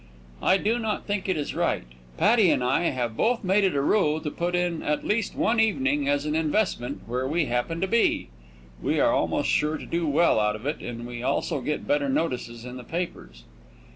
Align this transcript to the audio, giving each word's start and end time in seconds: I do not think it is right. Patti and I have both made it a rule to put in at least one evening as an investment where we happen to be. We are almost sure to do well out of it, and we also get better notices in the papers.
I 0.41 0.57
do 0.57 0.79
not 0.79 1.05
think 1.05 1.29
it 1.29 1.37
is 1.37 1.53
right. 1.53 1.83
Patti 2.17 2.49
and 2.49 2.63
I 2.63 2.85
have 2.85 3.15
both 3.15 3.43
made 3.43 3.63
it 3.63 3.75
a 3.75 3.81
rule 3.83 4.19
to 4.21 4.31
put 4.31 4.55
in 4.55 4.81
at 4.81 5.05
least 5.05 5.35
one 5.35 5.59
evening 5.59 6.09
as 6.09 6.25
an 6.25 6.33
investment 6.33 7.03
where 7.05 7.27
we 7.27 7.45
happen 7.45 7.79
to 7.81 7.87
be. 7.87 8.29
We 8.81 8.99
are 8.99 9.11
almost 9.13 9.49
sure 9.49 9.77
to 9.77 9.85
do 9.85 10.07
well 10.07 10.39
out 10.39 10.55
of 10.55 10.65
it, 10.65 10.79
and 10.81 11.05
we 11.05 11.21
also 11.21 11.61
get 11.61 11.85
better 11.87 12.09
notices 12.09 12.65
in 12.65 12.77
the 12.77 12.83
papers. 12.83 13.43